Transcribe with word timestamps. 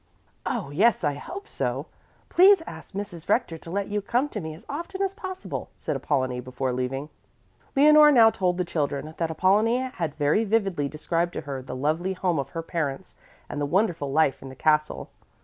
"Oh, 0.47 0.71
yes, 0.71 1.03
I 1.03 1.13
hope 1.13 1.47
so! 1.47 1.85
Please 2.27 2.63
ask 2.65 2.95
Mrs. 2.95 3.29
Rector 3.29 3.59
to 3.59 3.69
let 3.69 3.87
you 3.89 4.01
come 4.01 4.29
to 4.29 4.41
me 4.41 4.55
as 4.55 4.65
often 4.67 4.99
as 4.99 5.13
possible," 5.13 5.69
said 5.77 5.95
Apollonie 5.95 6.39
before 6.39 6.73
leaving. 6.73 7.09
Leonore 7.75 8.11
now 8.11 8.31
told 8.31 8.57
the 8.57 8.65
children 8.65 9.13
that 9.15 9.29
Apollonie 9.29 9.77
had 9.77 10.15
very 10.15 10.43
vividly 10.43 10.89
described 10.89 11.33
to 11.33 11.41
her 11.41 11.61
the 11.61 11.75
lovely 11.75 12.13
home 12.13 12.39
of 12.39 12.49
her 12.49 12.63
parents 12.63 13.13
and 13.47 13.61
the 13.61 13.67
wonderful 13.67 14.11
life 14.11 14.41
in 14.41 14.49
the 14.49 14.55
castle. 14.55 15.11